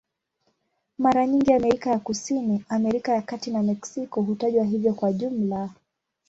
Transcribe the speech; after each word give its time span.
Mara 0.97 1.27
nyingi 1.27 1.53
Amerika 1.53 1.89
ya 1.91 1.99
Kusini, 1.99 2.65
Amerika 2.69 3.11
ya 3.13 3.21
Kati 3.21 3.51
na 3.51 3.63
Meksiko 3.63 4.21
hutajwa 4.21 4.63
hivyo 4.65 4.93
kwa 4.93 5.13
jumla. 5.13 5.69